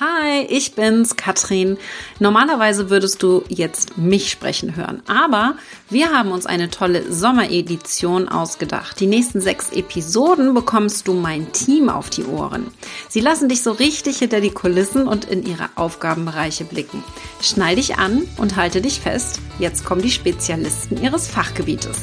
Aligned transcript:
Hi, 0.00 0.40
ich 0.48 0.74
bin's, 0.74 1.14
Katrin. 1.14 1.78
Normalerweise 2.18 2.90
würdest 2.90 3.22
du 3.22 3.44
jetzt 3.48 3.96
mich 3.96 4.28
sprechen 4.28 4.74
hören, 4.74 5.04
aber 5.06 5.54
wir 5.88 6.10
haben 6.10 6.32
uns 6.32 6.46
eine 6.46 6.68
tolle 6.68 7.12
Sommeredition 7.12 8.28
ausgedacht. 8.28 8.98
Die 8.98 9.06
nächsten 9.06 9.40
sechs 9.40 9.70
Episoden 9.70 10.52
bekommst 10.52 11.06
du 11.06 11.14
mein 11.14 11.52
Team 11.52 11.88
auf 11.88 12.10
die 12.10 12.24
Ohren. 12.24 12.72
Sie 13.08 13.20
lassen 13.20 13.48
dich 13.48 13.62
so 13.62 13.70
richtig 13.70 14.18
hinter 14.18 14.40
die 14.40 14.50
Kulissen 14.50 15.06
und 15.06 15.26
in 15.26 15.46
ihre 15.46 15.68
Aufgabenbereiche 15.76 16.64
blicken. 16.64 17.04
Schnall 17.40 17.76
dich 17.76 17.96
an 17.96 18.22
und 18.36 18.56
halte 18.56 18.80
dich 18.80 18.98
fest. 18.98 19.38
Jetzt 19.60 19.84
kommen 19.84 20.02
die 20.02 20.10
Spezialisten 20.10 21.00
ihres 21.00 21.28
Fachgebietes. 21.28 22.00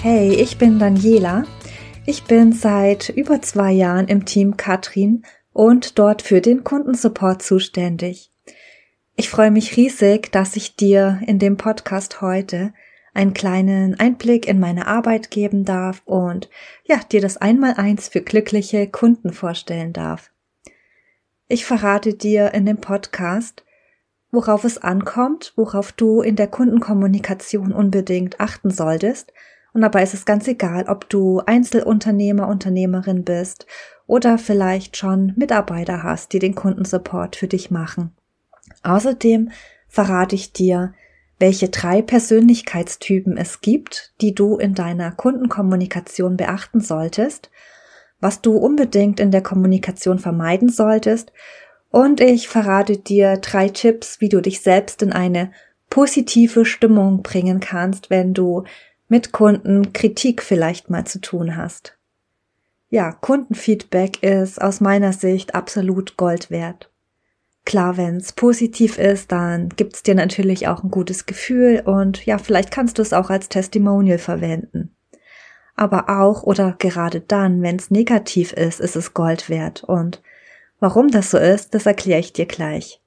Hey, 0.00 0.34
ich 0.34 0.58
bin 0.58 0.80
Daniela 0.80 1.44
ich 2.04 2.24
bin 2.24 2.52
seit 2.52 3.10
über 3.10 3.40
zwei 3.42 3.70
Jahren 3.70 4.08
im 4.08 4.24
Team 4.24 4.56
Katrin 4.56 5.24
und 5.52 5.98
dort 5.98 6.22
für 6.22 6.40
den 6.40 6.64
Kundensupport 6.64 7.42
zuständig. 7.42 8.30
Ich 9.14 9.30
freue 9.30 9.50
mich 9.50 9.76
riesig, 9.76 10.32
dass 10.32 10.56
ich 10.56 10.74
dir 10.74 11.20
in 11.26 11.38
dem 11.38 11.56
Podcast 11.56 12.20
heute 12.20 12.72
einen 13.14 13.34
kleinen 13.34 14.00
Einblick 14.00 14.48
in 14.48 14.58
meine 14.58 14.86
Arbeit 14.86 15.30
geben 15.30 15.64
darf 15.64 16.02
und 16.04 16.48
ja, 16.84 16.98
dir 17.10 17.20
das 17.20 17.36
Einmaleins 17.36 18.08
für 18.08 18.22
glückliche 18.22 18.88
Kunden 18.88 19.32
vorstellen 19.32 19.92
darf. 19.92 20.32
Ich 21.46 21.64
verrate 21.66 22.14
dir 22.14 22.54
in 22.54 22.64
dem 22.64 22.78
Podcast, 22.78 23.64
worauf 24.30 24.64
es 24.64 24.78
ankommt, 24.78 25.52
worauf 25.56 25.92
du 25.92 26.22
in 26.22 26.36
der 26.36 26.48
Kundenkommunikation 26.48 27.72
unbedingt 27.72 28.40
achten 28.40 28.70
solltest 28.70 29.32
und 29.72 29.80
dabei 29.80 30.02
ist 30.02 30.14
es 30.14 30.24
ganz 30.24 30.46
egal, 30.48 30.84
ob 30.88 31.08
du 31.08 31.40
Einzelunternehmer, 31.46 32.48
Unternehmerin 32.48 33.24
bist 33.24 33.66
oder 34.06 34.38
vielleicht 34.38 34.96
schon 34.96 35.32
Mitarbeiter 35.36 36.02
hast, 36.02 36.32
die 36.32 36.38
den 36.38 36.54
Kundensupport 36.54 37.36
für 37.36 37.48
dich 37.48 37.70
machen. 37.70 38.12
Außerdem 38.82 39.50
verrate 39.88 40.34
ich 40.34 40.52
dir, 40.52 40.94
welche 41.38 41.70
drei 41.70 42.02
Persönlichkeitstypen 42.02 43.36
es 43.36 43.60
gibt, 43.60 44.12
die 44.20 44.34
du 44.34 44.58
in 44.58 44.74
deiner 44.74 45.10
Kundenkommunikation 45.10 46.36
beachten 46.36 46.80
solltest, 46.80 47.50
was 48.20 48.40
du 48.42 48.56
unbedingt 48.56 49.18
in 49.18 49.30
der 49.30 49.42
Kommunikation 49.42 50.18
vermeiden 50.18 50.68
solltest 50.68 51.32
und 51.92 52.22
ich 52.22 52.48
verrate 52.48 52.96
dir 52.96 53.36
drei 53.36 53.68
Tipps, 53.68 54.20
wie 54.20 54.30
du 54.30 54.40
dich 54.40 54.60
selbst 54.60 55.02
in 55.02 55.12
eine 55.12 55.52
positive 55.90 56.64
Stimmung 56.64 57.22
bringen 57.22 57.60
kannst, 57.60 58.08
wenn 58.08 58.32
du 58.32 58.64
mit 59.12 59.30
Kunden 59.30 59.92
Kritik 59.92 60.42
vielleicht 60.42 60.88
mal 60.88 61.04
zu 61.04 61.20
tun 61.20 61.54
hast. 61.54 61.98
Ja, 62.88 63.12
Kundenfeedback 63.12 64.22
ist 64.22 64.58
aus 64.58 64.80
meiner 64.80 65.12
Sicht 65.12 65.54
absolut 65.54 66.16
Gold 66.16 66.50
wert. 66.50 66.90
Klar, 67.66 67.98
wenn 67.98 68.16
es 68.16 68.32
positiv 68.32 68.96
ist, 68.96 69.30
dann 69.30 69.68
gibt's 69.68 70.02
dir 70.02 70.14
natürlich 70.14 70.66
auch 70.66 70.82
ein 70.82 70.90
gutes 70.90 71.26
Gefühl 71.26 71.82
und 71.84 72.24
ja, 72.24 72.38
vielleicht 72.38 72.70
kannst 72.70 72.96
du 72.96 73.02
es 73.02 73.12
auch 73.12 73.28
als 73.28 73.50
Testimonial 73.50 74.16
verwenden. 74.16 74.96
Aber 75.76 76.08
auch 76.08 76.42
oder 76.42 76.74
gerade 76.78 77.20
dann, 77.20 77.60
wenn 77.60 77.76
es 77.76 77.90
negativ 77.90 78.54
ist, 78.54 78.80
ist 78.80 78.96
es 78.96 79.12
Gold 79.12 79.50
wert. 79.50 79.84
Und 79.84 80.22
warum 80.80 81.10
das 81.10 81.30
so 81.30 81.36
ist, 81.36 81.74
das 81.74 81.84
erkläre 81.84 82.20
ich 82.20 82.32
dir 82.32 82.46
gleich. 82.46 83.02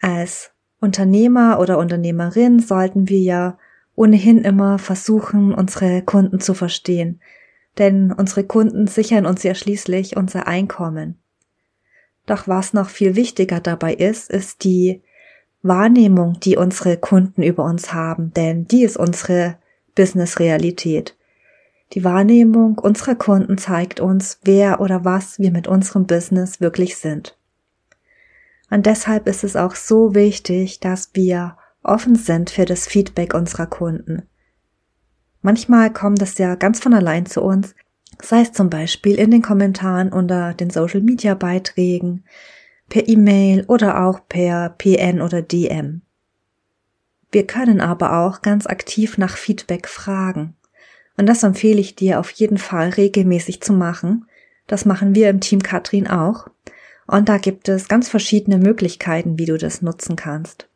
Als 0.00 0.52
Unternehmer 0.80 1.60
oder 1.60 1.76
Unternehmerin 1.76 2.60
sollten 2.60 3.10
wir 3.10 3.20
ja 3.20 3.58
ohnehin 3.94 4.38
immer 4.38 4.78
versuchen, 4.78 5.54
unsere 5.54 6.02
Kunden 6.02 6.40
zu 6.40 6.54
verstehen. 6.54 7.20
Denn 7.78 8.12
unsere 8.12 8.44
Kunden 8.44 8.86
sichern 8.86 9.26
uns 9.26 9.42
ja 9.42 9.54
schließlich 9.54 10.16
unser 10.16 10.46
Einkommen. 10.46 11.18
Doch 12.26 12.48
was 12.48 12.72
noch 12.72 12.88
viel 12.88 13.16
wichtiger 13.16 13.60
dabei 13.60 13.94
ist, 13.94 14.30
ist 14.30 14.64
die 14.64 15.02
Wahrnehmung, 15.62 16.38
die 16.40 16.56
unsere 16.56 16.96
Kunden 16.96 17.42
über 17.42 17.64
uns 17.64 17.92
haben, 17.92 18.32
denn 18.34 18.66
die 18.66 18.82
ist 18.82 18.96
unsere 18.96 19.56
Business-Realität. 19.94 21.16
Die 21.92 22.04
Wahrnehmung 22.04 22.78
unserer 22.78 23.14
Kunden 23.14 23.58
zeigt 23.58 24.00
uns, 24.00 24.40
wer 24.42 24.80
oder 24.80 25.04
was 25.04 25.38
wir 25.38 25.50
mit 25.50 25.68
unserem 25.68 26.06
Business 26.06 26.60
wirklich 26.60 26.96
sind. 26.96 27.36
Und 28.70 28.86
deshalb 28.86 29.26
ist 29.28 29.44
es 29.44 29.56
auch 29.56 29.74
so 29.74 30.14
wichtig, 30.14 30.80
dass 30.80 31.10
wir 31.14 31.56
offen 31.84 32.16
sind 32.16 32.50
für 32.50 32.64
das 32.64 32.86
Feedback 32.86 33.34
unserer 33.34 33.66
Kunden. 33.66 34.22
Manchmal 35.42 35.92
kommt 35.92 36.22
das 36.22 36.38
ja 36.38 36.54
ganz 36.54 36.80
von 36.80 36.94
allein 36.94 37.26
zu 37.26 37.42
uns, 37.42 37.74
sei 38.22 38.40
es 38.40 38.52
zum 38.52 38.70
Beispiel 38.70 39.16
in 39.16 39.30
den 39.30 39.42
Kommentaren 39.42 40.12
unter 40.12 40.54
den 40.54 40.70
Social 40.70 41.00
Media 41.00 41.34
Beiträgen, 41.34 42.24
per 42.88 43.08
E-Mail 43.08 43.64
oder 43.66 44.04
auch 44.04 44.20
per 44.28 44.70
PN 44.70 45.20
oder 45.20 45.42
DM. 45.42 46.02
Wir 47.30 47.46
können 47.46 47.80
aber 47.80 48.18
auch 48.18 48.42
ganz 48.42 48.66
aktiv 48.66 49.18
nach 49.18 49.36
Feedback 49.36 49.88
fragen. 49.88 50.54
Und 51.16 51.26
das 51.26 51.42
empfehle 51.42 51.80
ich 51.80 51.96
dir 51.96 52.20
auf 52.20 52.30
jeden 52.30 52.58
Fall 52.58 52.90
regelmäßig 52.90 53.60
zu 53.60 53.72
machen. 53.72 54.26
Das 54.66 54.84
machen 54.84 55.14
wir 55.14 55.30
im 55.30 55.40
Team 55.40 55.62
Katrin 55.62 56.06
auch. 56.06 56.48
Und 57.06 57.28
da 57.28 57.38
gibt 57.38 57.68
es 57.68 57.88
ganz 57.88 58.08
verschiedene 58.08 58.58
Möglichkeiten, 58.58 59.38
wie 59.38 59.46
du 59.46 59.58
das 59.58 59.82
nutzen 59.82 60.16
kannst. 60.16 60.68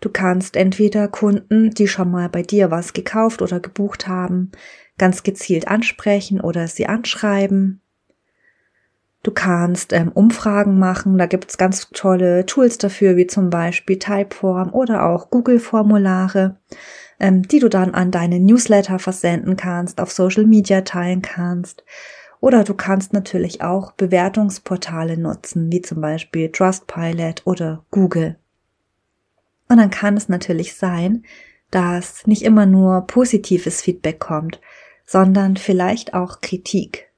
Du 0.00 0.08
kannst 0.08 0.56
entweder 0.56 1.08
Kunden, 1.08 1.70
die 1.70 1.86
schon 1.86 2.10
mal 2.10 2.28
bei 2.28 2.42
dir 2.42 2.70
was 2.70 2.94
gekauft 2.94 3.42
oder 3.42 3.60
gebucht 3.60 4.08
haben, 4.08 4.50
ganz 4.96 5.22
gezielt 5.22 5.68
ansprechen 5.68 6.40
oder 6.40 6.66
sie 6.68 6.86
anschreiben. 6.86 7.80
Du 9.22 9.30
kannst 9.30 9.92
ähm, 9.92 10.10
Umfragen 10.12 10.78
machen, 10.78 11.18
da 11.18 11.26
gibt's 11.26 11.58
ganz 11.58 11.90
tolle 11.90 12.46
Tools 12.46 12.78
dafür, 12.78 13.16
wie 13.16 13.26
zum 13.26 13.50
Beispiel 13.50 13.98
Typeform 13.98 14.72
oder 14.72 15.04
auch 15.04 15.28
Google-Formulare, 15.28 16.56
ähm, 17.18 17.42
die 17.42 17.58
du 17.58 17.68
dann 17.68 17.94
an 17.94 18.10
deine 18.10 18.40
Newsletter 18.40 18.98
versenden 18.98 19.58
kannst, 19.58 20.00
auf 20.00 20.10
Social 20.10 20.46
Media 20.46 20.80
teilen 20.80 21.20
kannst. 21.20 21.84
Oder 22.40 22.64
du 22.64 22.72
kannst 22.72 23.12
natürlich 23.12 23.60
auch 23.60 23.92
Bewertungsportale 23.92 25.18
nutzen, 25.18 25.70
wie 25.70 25.82
zum 25.82 26.00
Beispiel 26.00 26.50
Trustpilot 26.50 27.42
oder 27.44 27.84
Google. 27.90 28.39
Und 29.70 29.76
dann 29.76 29.90
kann 29.90 30.16
es 30.16 30.28
natürlich 30.28 30.74
sein, 30.74 31.22
dass 31.70 32.26
nicht 32.26 32.42
immer 32.42 32.66
nur 32.66 33.06
positives 33.06 33.80
Feedback 33.80 34.18
kommt, 34.18 34.60
sondern 35.06 35.56
vielleicht 35.56 36.12
auch 36.12 36.40
Kritik. 36.40 37.08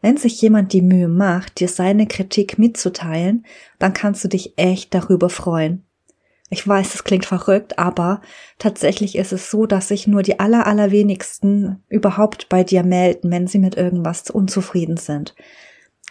Wenn 0.00 0.16
sich 0.16 0.40
jemand 0.40 0.72
die 0.72 0.80
Mühe 0.80 1.08
macht, 1.08 1.58
dir 1.58 1.66
seine 1.66 2.06
Kritik 2.06 2.56
mitzuteilen, 2.56 3.44
dann 3.80 3.94
kannst 3.94 4.22
du 4.22 4.28
dich 4.28 4.54
echt 4.56 4.94
darüber 4.94 5.28
freuen. 5.28 5.82
Ich 6.50 6.66
weiß, 6.66 6.94
es 6.94 7.02
klingt 7.02 7.26
verrückt, 7.26 7.80
aber 7.80 8.20
tatsächlich 8.58 9.16
ist 9.16 9.32
es 9.32 9.50
so, 9.50 9.66
dass 9.66 9.88
sich 9.88 10.06
nur 10.06 10.22
die 10.22 10.38
aller, 10.38 10.68
allerwenigsten 10.68 11.82
überhaupt 11.88 12.48
bei 12.48 12.62
dir 12.62 12.84
melden, 12.84 13.32
wenn 13.32 13.48
sie 13.48 13.58
mit 13.58 13.76
irgendwas 13.76 14.30
unzufrieden 14.30 14.98
sind. 14.98 15.34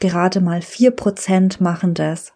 Gerade 0.02 0.42
mal 0.42 0.62
vier 0.62 0.92
Prozent 0.92 1.62
machen 1.62 1.94
das. 1.94 2.34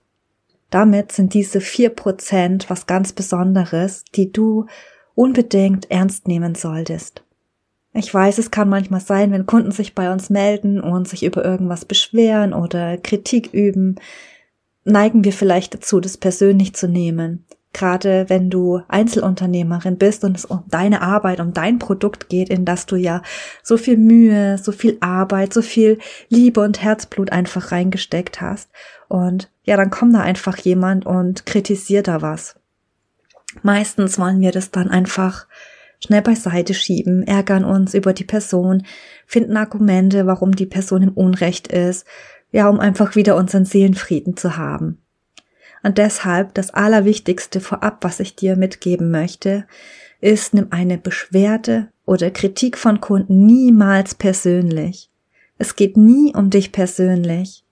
Damit 0.70 1.12
sind 1.12 1.34
diese 1.34 1.62
vier 1.62 1.90
Prozent 1.90 2.70
was 2.70 2.88
ganz 2.88 3.14
Besonderes, 3.14 4.04
die 4.16 4.32
du 4.32 4.66
unbedingt 5.14 5.90
ernst 5.92 6.28
nehmen 6.28 6.56
solltest. 6.56 7.24
Ich 7.94 8.14
weiß, 8.14 8.40
es 8.40 8.52
kann 8.52 8.68
manchmal 8.68 9.00
sein, 9.00 9.32
wenn 9.32 9.46
Kunden 9.46 9.72
sich 9.72 9.96
bei 9.96 10.12
uns 10.12 10.30
melden 10.30 10.82
und 10.82 11.08
sich 11.08 11.24
über 11.24 11.46
irgendwas 11.46 11.86
beschweren 11.86 12.54
oder 12.54 12.98
Kritik 12.98 13.54
üben, 13.54 13.96
neigen 14.84 15.24
wir 15.24 15.32
vielleicht 15.32 15.74
dazu, 15.74 16.02
das 16.02 16.18
persönlich 16.18 16.76
zu 16.76 16.90
nehmen. 16.90 17.46
Gerade 17.76 18.30
wenn 18.30 18.50
du 18.50 18.84
Einzelunternehmerin 18.88 19.98
bist 19.98 20.24
und 20.24 20.38
es 20.38 20.46
um 20.46 20.64
deine 20.70 21.02
Arbeit, 21.02 21.42
um 21.42 21.52
dein 21.52 21.78
Produkt 21.78 22.30
geht, 22.30 22.48
in 22.48 22.64
das 22.64 22.86
du 22.86 22.96
ja 22.96 23.22
so 23.64 23.76
viel 23.76 23.98
Mühe, 23.98 24.58
so 24.58 24.72
viel 24.72 24.96
Arbeit, 25.02 25.54
so 25.54 25.62
viel 25.62 26.00
Liebe 26.30 26.62
und 26.62 26.82
Herzblut 26.82 27.34
einfach 27.34 27.74
reingesteckt 27.74 28.40
hast. 28.40 28.70
Und 29.10 29.52
ja, 29.66 29.76
dann 29.76 29.90
kommt 29.90 30.16
da 30.16 30.22
einfach 30.22 30.56
jemand 30.56 31.06
und 31.06 31.46
kritisiert 31.46 32.08
da 32.08 32.22
was. 32.22 32.56
Meistens 33.62 34.18
wollen 34.18 34.40
wir 34.40 34.54
das 34.54 34.72
dann 34.72 34.90
einfach 34.90 35.46
schnell 36.00 36.22
beiseite 36.22 36.74
schieben, 36.74 37.24
ärgern 37.24 37.66
uns 37.66 37.94
über 37.94 38.14
die 38.14 38.24
Person, 38.24 38.86
finden 39.26 39.58
Argumente, 39.58 40.26
warum 40.28 40.56
die 40.56 40.66
Person 40.66 41.04
im 41.04 41.12
Unrecht 41.12 41.68
ist, 41.68 42.08
ja, 42.54 42.70
um 42.70 42.80
einfach 42.80 43.18
wieder 43.18 43.36
unseren 43.36 43.66
Seelenfrieden 43.66 44.38
zu 44.38 44.56
haben. 44.56 45.05
Und 45.86 45.98
deshalb 45.98 46.54
das 46.56 46.72
Allerwichtigste 46.72 47.62
vorab, 47.62 48.00
was 48.02 48.20
ich 48.20 48.36
dir 48.36 48.56
mitgeben 48.56 49.12
möchte, 49.12 49.66
ist, 50.20 50.54
nimm 50.54 50.68
eine 50.72 50.98
Beschwerde 50.98 51.90
oder 52.06 52.32
Kritik 52.32 52.78
von 52.78 53.00
Kunden 53.00 53.46
niemals 53.46 54.16
persönlich. 54.16 55.12
Es 55.58 55.76
geht 55.76 55.96
nie 55.96 56.34
um 56.36 56.50
dich 56.50 56.72
persönlich 56.72 57.66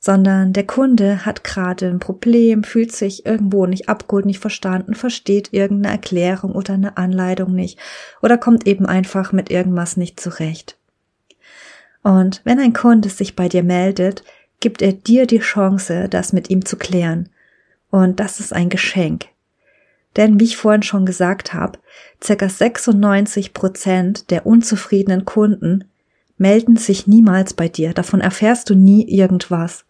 sondern 0.00 0.54
der 0.54 0.66
Kunde 0.66 1.26
hat 1.26 1.44
gerade 1.44 1.86
ein 1.86 1.98
Problem, 1.98 2.64
fühlt 2.64 2.90
sich 2.90 3.26
irgendwo 3.26 3.66
nicht 3.66 3.90
abgeholt, 3.90 4.24
nicht 4.24 4.40
verstanden, 4.40 4.94
versteht 4.94 5.52
irgendeine 5.52 5.94
Erklärung 5.94 6.52
oder 6.52 6.74
eine 6.74 6.96
Anleitung 6.96 7.54
nicht 7.54 7.78
oder 8.22 8.38
kommt 8.38 8.66
eben 8.66 8.86
einfach 8.86 9.32
mit 9.32 9.50
irgendwas 9.50 9.98
nicht 9.98 10.18
zurecht. 10.18 10.78
Und 12.02 12.40
wenn 12.44 12.58
ein 12.58 12.72
Kunde 12.72 13.10
sich 13.10 13.36
bei 13.36 13.50
dir 13.50 13.62
meldet, 13.62 14.24
gibt 14.60 14.82
er 14.82 14.92
dir 14.92 15.26
die 15.26 15.38
Chance, 15.40 16.08
das 16.08 16.32
mit 16.32 16.50
ihm 16.50 16.64
zu 16.64 16.76
klären. 16.76 17.28
Und 17.90 18.20
das 18.20 18.40
ist 18.40 18.52
ein 18.52 18.68
Geschenk. 18.68 19.26
Denn 20.16 20.40
wie 20.40 20.44
ich 20.44 20.56
vorhin 20.56 20.82
schon 20.82 21.06
gesagt 21.06 21.54
habe, 21.54 21.78
circa 22.22 22.48
96 22.48 23.54
Prozent 23.54 24.30
der 24.30 24.46
unzufriedenen 24.46 25.24
Kunden 25.24 25.84
melden 26.36 26.76
sich 26.76 27.06
niemals 27.06 27.54
bei 27.54 27.68
dir. 27.68 27.92
Davon 27.92 28.20
erfährst 28.20 28.70
du 28.70 28.74
nie 28.74 29.08
irgendwas. 29.08 29.84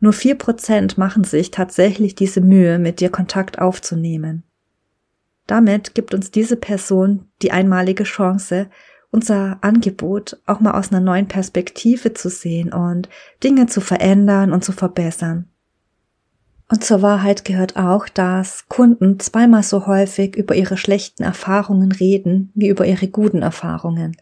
Nur 0.00 0.12
vier 0.12 0.36
Prozent 0.36 0.96
machen 0.96 1.24
sich 1.24 1.50
tatsächlich 1.50 2.14
diese 2.14 2.40
Mühe, 2.40 2.78
mit 2.78 3.00
dir 3.00 3.10
Kontakt 3.10 3.58
aufzunehmen. 3.58 4.42
Damit 5.46 5.94
gibt 5.94 6.14
uns 6.14 6.30
diese 6.30 6.56
Person 6.56 7.26
die 7.42 7.52
einmalige 7.52 8.04
Chance, 8.04 8.68
unser 9.10 9.58
Angebot 9.60 10.40
auch 10.46 10.60
mal 10.60 10.72
aus 10.72 10.90
einer 10.90 11.00
neuen 11.00 11.26
Perspektive 11.26 12.14
zu 12.14 12.28
sehen 12.28 12.72
und 12.72 13.08
Dinge 13.42 13.66
zu 13.66 13.80
verändern 13.80 14.52
und 14.52 14.64
zu 14.64 14.72
verbessern. 14.72 15.48
Und 16.68 16.84
zur 16.84 17.02
Wahrheit 17.02 17.44
gehört 17.44 17.76
auch, 17.76 18.08
dass 18.08 18.68
Kunden 18.68 19.18
zweimal 19.18 19.64
so 19.64 19.86
häufig 19.86 20.36
über 20.36 20.54
ihre 20.54 20.76
schlechten 20.76 21.24
Erfahrungen 21.24 21.90
reden 21.90 22.52
wie 22.54 22.68
über 22.68 22.86
ihre 22.86 23.08
guten 23.08 23.42
Erfahrungen. 23.42 24.16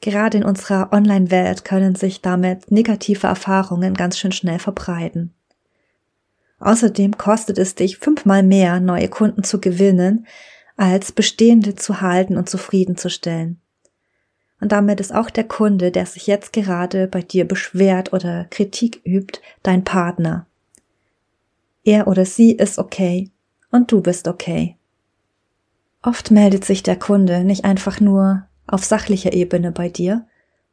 Gerade 0.00 0.38
in 0.38 0.44
unserer 0.44 0.92
Online-Welt 0.92 1.64
können 1.64 1.96
sich 1.96 2.22
damit 2.22 2.70
negative 2.70 3.26
Erfahrungen 3.26 3.94
ganz 3.94 4.16
schön 4.16 4.30
schnell 4.30 4.60
verbreiten. 4.60 5.34
Außerdem 6.60 7.18
kostet 7.18 7.58
es 7.58 7.74
dich 7.74 7.98
fünfmal 7.98 8.44
mehr, 8.44 8.78
neue 8.78 9.08
Kunden 9.08 9.42
zu 9.42 9.60
gewinnen, 9.60 10.26
als 10.76 11.10
bestehende 11.10 11.74
zu 11.74 12.00
halten 12.00 12.36
und 12.36 12.48
zufriedenzustellen. 12.48 13.60
Und 14.60 14.72
damit 14.72 15.00
ist 15.00 15.14
auch 15.14 15.30
der 15.30 15.44
Kunde, 15.44 15.90
der 15.90 16.06
sich 16.06 16.26
jetzt 16.26 16.52
gerade 16.52 17.06
bei 17.06 17.22
dir 17.22 17.46
beschwert 17.46 18.12
oder 18.12 18.46
Kritik 18.50 19.00
übt, 19.04 19.40
dein 19.62 19.84
Partner. 19.84 20.46
Er 21.84 22.08
oder 22.08 22.24
sie 22.24 22.52
ist 22.52 22.78
okay 22.78 23.30
und 23.70 23.92
du 23.92 24.00
bist 24.00 24.26
okay. 24.26 24.76
Oft 26.02 26.30
meldet 26.30 26.64
sich 26.64 26.82
der 26.82 26.96
Kunde 26.96 27.44
nicht 27.44 27.64
einfach 27.64 28.00
nur 28.00 28.46
auf 28.66 28.84
sachlicher 28.84 29.32
Ebene 29.32 29.72
bei 29.72 29.88
dir, 29.88 30.26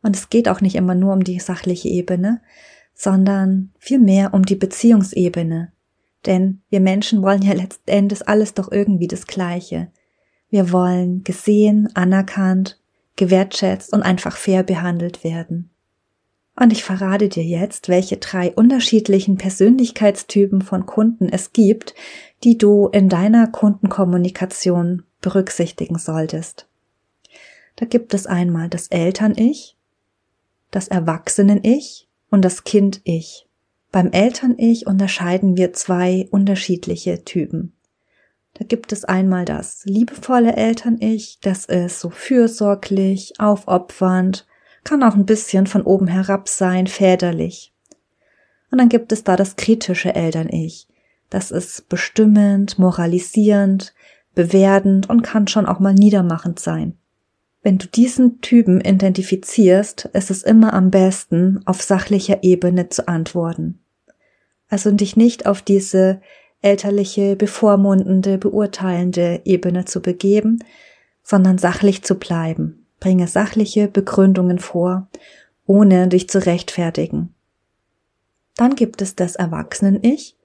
und 0.06 0.16
es 0.16 0.30
geht 0.30 0.48
auch 0.50 0.62
nicht 0.62 0.76
immer 0.76 0.94
nur 0.94 1.14
um 1.14 1.24
die 1.24 1.40
sachliche 1.40 1.90
Ebene, 1.90 2.40
sondern 2.94 3.72
vielmehr 3.80 4.36
um 4.36 4.46
die 4.46 4.56
Beziehungsebene. 4.56 5.72
Denn 6.28 6.62
wir 6.70 6.80
Menschen 6.80 7.24
wollen 7.24 7.42
ja 7.42 7.54
letzten 7.54 7.90
Endes 7.90 8.22
alles 8.22 8.54
doch 8.54 8.72
irgendwie 8.72 9.08
das 9.08 9.26
Gleiche. 9.26 9.88
Wir 10.52 10.72
wollen 10.72 11.24
gesehen, 11.24 11.90
anerkannt 11.96 12.80
gewertschätzt 13.16 13.94
und 13.94 14.02
einfach 14.02 14.38
fair 14.38 14.64
behandelt 14.64 15.24
werden. 15.24 15.70
Und 16.58 16.72
ich 16.72 16.84
verrate 16.84 17.28
dir 17.28 17.44
jetzt, 17.44 17.90
welche 17.90 18.18
drei 18.18 18.54
unterschiedlichen 18.54 19.38
Persönlichkeitstypen 19.38 20.62
von 20.62 20.86
Kunden 20.86 21.28
es 21.28 21.52
gibt, 21.52 21.96
die 22.44 22.58
du 22.58 22.88
in 22.88 23.10
deiner 23.10 23.48
Kundenkommunikation 23.48 25.04
berücksichtigen 25.20 25.98
solltest. 25.98 26.68
Da 27.76 27.86
gibt 27.86 28.14
es 28.14 28.26
einmal 28.26 28.70
das 28.70 28.88
Eltern-Ich, 28.88 29.76
das 30.72 30.88
Erwachsenen-Ich 30.88 32.08
und 32.30 32.44
das 32.44 32.64
Kind-Ich. 32.64 33.48
Beim 33.92 34.12
Eltern-Ich 34.12 34.88
unterscheiden 34.88 35.58
wir 35.58 35.74
zwei 35.74 36.28
unterschiedliche 36.32 37.26
Typen. 37.26 37.75
Da 38.56 38.66
gibt 38.66 38.94
es 38.94 39.04
einmal 39.04 39.46
das 39.46 39.84
liebevolle 39.86 40.56
Eltern-Ich, 40.56 41.40
das 41.42 41.66
ist 41.66 42.00
so 42.00 42.10
fürsorglich, 42.10 43.34
aufopfernd, 43.38 44.48
kann 44.84 45.04
auch 45.04 45.16
ein 45.16 45.26
bisschen 45.26 45.68
von 45.68 45.82
oben 45.82 46.08
herab 46.08 46.48
sein, 46.48 46.88
väterlich. 46.88 47.74
Und 48.72 48.78
dann 48.78 48.90
gibt 48.90 49.12
es 49.12 49.24
da 49.24 49.36
das 49.36 49.58
kritische 49.58 50.16
Eltern-Ich. 50.16 50.88
Das 51.30 51.52
ist 51.52 51.90
bestimmend, 51.90 52.80
moralisierend, 52.80 53.94
bewertend 54.36 55.10
und 55.10 55.22
kann 55.22 55.48
schon 55.48 55.66
auch 55.66 55.80
mal 55.80 55.94
niedermachend 55.94 56.60
sein. 56.60 56.98
Wenn 57.62 57.78
du 57.78 57.88
diesen 57.88 58.42
Typen 58.42 58.80
identifizierst, 58.80 60.06
ist 60.14 60.32
es 60.32 60.44
immer 60.44 60.74
am 60.74 60.92
besten, 60.92 61.62
auf 61.66 61.82
sachlicher 61.82 62.44
Ebene 62.44 62.90
zu 62.90 63.08
antworten. 63.08 63.80
Also 64.70 64.92
dich 64.92 65.18
nicht 65.18 65.46
auf 65.46 65.62
diese 65.62 66.22
elterliche, 66.66 67.36
bevormundende, 67.36 68.38
beurteilende 68.38 69.42
Ebene 69.46 69.86
zu 69.86 70.02
begeben, 70.02 70.60
sondern 71.24 71.58
sachlich 71.58 72.04
zu 72.04 72.16
bleiben. 72.16 72.88
Bringe 73.00 73.28
sachliche 73.28 73.88
Begründungen 73.88 74.60
vor, 74.60 75.08
ohne 75.68 76.08
dich 76.08 76.28
zu 76.28 76.44
rechtfertigen. 76.44 77.34
Dann 78.56 78.76
gibt 78.76 79.02
es 79.02 79.16
das 79.16 79.36
Erwachsenen-Ich. 79.36 80.36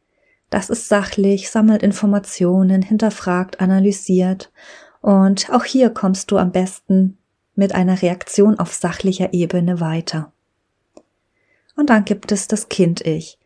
Das 0.50 0.68
ist 0.68 0.88
sachlich, 0.88 1.50
sammelt 1.50 1.82
Informationen, 1.82 2.82
hinterfragt, 2.82 3.60
analysiert. 3.60 4.52
Und 5.00 5.50
auch 5.50 5.64
hier 5.64 5.90
kommst 5.90 6.30
du 6.30 6.36
am 6.36 6.52
besten 6.52 7.16
mit 7.54 7.74
einer 7.74 8.02
Reaktion 8.02 8.58
auf 8.58 8.74
sachlicher 8.74 9.32
Ebene 9.32 9.80
weiter. 9.80 10.32
Und 11.76 11.88
dann 11.88 12.04
gibt 12.04 12.30
es 12.30 12.46
das 12.46 12.68
Kind-Ich. 12.68 13.39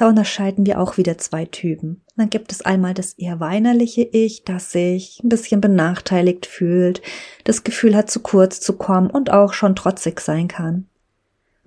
Da 0.00 0.08
unterscheiden 0.08 0.64
wir 0.64 0.80
auch 0.80 0.96
wieder 0.96 1.18
zwei 1.18 1.44
Typen. 1.44 2.00
Dann 2.16 2.30
gibt 2.30 2.52
es 2.52 2.62
einmal 2.62 2.94
das 2.94 3.12
eher 3.12 3.38
weinerliche 3.38 4.00
Ich, 4.00 4.44
das 4.44 4.72
sich 4.72 5.20
ein 5.22 5.28
bisschen 5.28 5.60
benachteiligt 5.60 6.46
fühlt, 6.46 7.02
das 7.44 7.64
Gefühl 7.64 7.94
hat, 7.94 8.10
zu 8.10 8.20
kurz 8.20 8.62
zu 8.62 8.78
kommen 8.78 9.10
und 9.10 9.30
auch 9.30 9.52
schon 9.52 9.76
trotzig 9.76 10.20
sein 10.20 10.48
kann. 10.48 10.86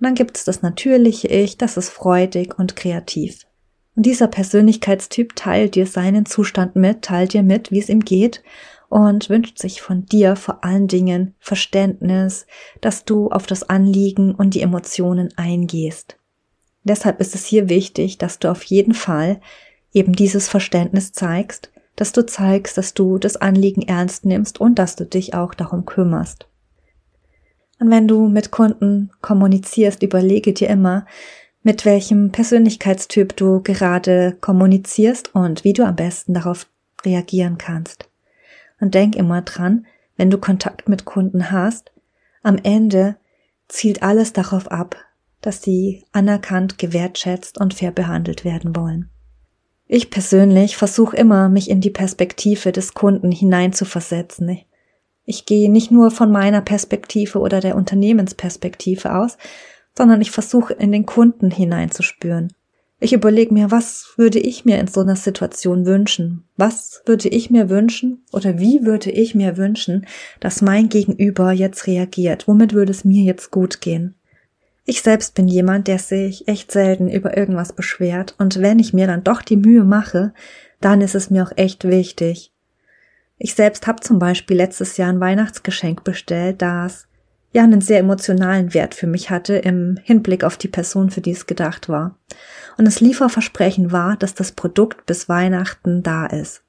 dann 0.00 0.14
gibt 0.16 0.36
es 0.36 0.42
das 0.42 0.62
natürliche 0.62 1.28
Ich, 1.28 1.58
das 1.58 1.76
ist 1.76 1.90
freudig 1.90 2.58
und 2.58 2.74
kreativ. 2.74 3.46
Und 3.94 4.04
dieser 4.04 4.26
Persönlichkeitstyp 4.26 5.36
teilt 5.36 5.76
dir 5.76 5.86
seinen 5.86 6.26
Zustand 6.26 6.74
mit, 6.74 7.02
teilt 7.02 7.34
dir 7.34 7.44
mit, 7.44 7.70
wie 7.70 7.78
es 7.78 7.88
ihm 7.88 8.00
geht 8.00 8.42
und 8.88 9.30
wünscht 9.30 9.60
sich 9.60 9.80
von 9.80 10.06
dir 10.06 10.34
vor 10.34 10.64
allen 10.64 10.88
Dingen 10.88 11.36
Verständnis, 11.38 12.48
dass 12.80 13.04
du 13.04 13.28
auf 13.28 13.46
das 13.46 13.62
Anliegen 13.62 14.34
und 14.34 14.54
die 14.54 14.62
Emotionen 14.62 15.28
eingehst. 15.36 16.16
Deshalb 16.84 17.20
ist 17.20 17.34
es 17.34 17.44
hier 17.46 17.68
wichtig, 17.68 18.18
dass 18.18 18.38
du 18.38 18.50
auf 18.50 18.62
jeden 18.62 18.94
Fall 18.94 19.40
eben 19.92 20.12
dieses 20.12 20.48
Verständnis 20.48 21.12
zeigst, 21.12 21.70
dass 21.96 22.12
du 22.12 22.26
zeigst, 22.26 22.76
dass 22.76 22.94
du 22.94 23.18
das 23.18 23.36
Anliegen 23.36 23.82
ernst 23.82 24.24
nimmst 24.24 24.60
und 24.60 24.78
dass 24.78 24.96
du 24.96 25.06
dich 25.06 25.34
auch 25.34 25.54
darum 25.54 25.86
kümmerst. 25.86 26.46
Und 27.80 27.90
wenn 27.90 28.06
du 28.06 28.28
mit 28.28 28.50
Kunden 28.50 29.10
kommunizierst, 29.20 30.02
überlege 30.02 30.52
dir 30.52 30.68
immer, 30.68 31.06
mit 31.62 31.84
welchem 31.84 32.30
Persönlichkeitstyp 32.30 33.36
du 33.36 33.62
gerade 33.62 34.36
kommunizierst 34.40 35.34
und 35.34 35.64
wie 35.64 35.72
du 35.72 35.84
am 35.84 35.96
besten 35.96 36.34
darauf 36.34 36.66
reagieren 37.04 37.58
kannst. 37.58 38.10
Und 38.80 38.94
denk 38.94 39.16
immer 39.16 39.42
dran, 39.42 39.86
wenn 40.16 40.30
du 40.30 40.38
Kontakt 40.38 40.88
mit 40.88 41.04
Kunden 41.04 41.50
hast, 41.50 41.92
am 42.42 42.58
Ende 42.62 43.16
zielt 43.68 44.02
alles 44.02 44.32
darauf 44.34 44.70
ab, 44.70 44.96
dass 45.44 45.62
sie 45.62 46.04
anerkannt, 46.12 46.78
gewertschätzt 46.78 47.60
und 47.60 47.74
fair 47.74 47.90
behandelt 47.90 48.44
werden 48.44 48.74
wollen. 48.74 49.10
Ich 49.86 50.08
persönlich 50.08 50.78
versuche 50.78 51.16
immer, 51.16 51.50
mich 51.50 51.68
in 51.68 51.82
die 51.82 51.90
Perspektive 51.90 52.72
des 52.72 52.94
Kunden 52.94 53.30
hineinzuversetzen. 53.30 54.58
Ich 55.26 55.44
gehe 55.44 55.70
nicht 55.70 55.90
nur 55.90 56.10
von 56.10 56.32
meiner 56.32 56.62
Perspektive 56.62 57.38
oder 57.40 57.60
der 57.60 57.76
Unternehmensperspektive 57.76 59.14
aus, 59.14 59.36
sondern 59.94 60.22
ich 60.22 60.30
versuche 60.30 60.72
in 60.72 60.92
den 60.92 61.04
Kunden 61.04 61.50
hineinzuspüren. 61.50 62.52
Ich 62.98 63.12
überlege 63.12 63.52
mir, 63.52 63.70
was 63.70 64.14
würde 64.16 64.38
ich 64.38 64.64
mir 64.64 64.78
in 64.78 64.86
so 64.86 65.00
einer 65.00 65.16
Situation 65.16 65.84
wünschen? 65.84 66.44
Was 66.56 67.02
würde 67.04 67.28
ich 67.28 67.50
mir 67.50 67.68
wünschen 67.68 68.24
oder 68.32 68.58
wie 68.58 68.86
würde 68.86 69.10
ich 69.10 69.34
mir 69.34 69.58
wünschen, 69.58 70.06
dass 70.40 70.62
mein 70.62 70.88
Gegenüber 70.88 71.52
jetzt 71.52 71.86
reagiert? 71.86 72.48
Womit 72.48 72.72
würde 72.72 72.92
es 72.92 73.04
mir 73.04 73.22
jetzt 73.22 73.50
gut 73.50 73.82
gehen? 73.82 74.14
Ich 74.84 75.02
selbst 75.02 75.34
bin 75.34 75.48
jemand, 75.48 75.88
der 75.88 75.98
sich 75.98 76.46
echt 76.46 76.70
selten 76.70 77.08
über 77.08 77.36
irgendwas 77.36 77.72
beschwert 77.72 78.34
und 78.38 78.60
wenn 78.60 78.78
ich 78.78 78.92
mir 78.92 79.06
dann 79.06 79.24
doch 79.24 79.40
die 79.40 79.56
Mühe 79.56 79.84
mache, 79.84 80.34
dann 80.80 81.00
ist 81.00 81.14
es 81.14 81.30
mir 81.30 81.42
auch 81.42 81.52
echt 81.56 81.84
wichtig. 81.84 82.52
Ich 83.38 83.54
selbst 83.54 83.86
habe 83.86 84.00
zum 84.00 84.18
Beispiel 84.18 84.56
letztes 84.56 84.96
Jahr 84.96 85.08
ein 85.08 85.20
Weihnachtsgeschenk 85.20 86.04
bestellt, 86.04 86.60
das 86.60 87.08
ja 87.52 87.62
einen 87.62 87.80
sehr 87.80 88.00
emotionalen 88.00 88.74
Wert 88.74 88.94
für 88.94 89.06
mich 89.06 89.30
hatte 89.30 89.56
im 89.56 89.98
Hinblick 90.02 90.44
auf 90.44 90.58
die 90.58 90.68
Person, 90.68 91.10
für 91.10 91.20
die 91.20 91.30
es 91.30 91.46
gedacht 91.46 91.88
war. 91.88 92.18
Und 92.76 92.84
das 92.84 93.00
Lieferversprechen 93.00 93.92
war, 93.92 94.16
dass 94.16 94.34
das 94.34 94.52
Produkt 94.52 95.06
bis 95.06 95.28
Weihnachten 95.28 96.02
da 96.02 96.26
ist. 96.26 96.62